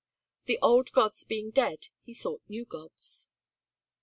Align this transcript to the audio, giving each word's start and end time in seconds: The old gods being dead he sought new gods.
The 0.45 0.57
old 0.63 0.91
gods 0.93 1.23
being 1.23 1.51
dead 1.51 1.89
he 1.99 2.15
sought 2.15 2.41
new 2.49 2.65
gods. 2.65 3.27